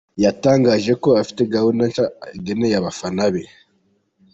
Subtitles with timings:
[0.23, 2.05] Yatangaje ko afite gahunda nshya
[2.35, 3.43] ageneye abafana be.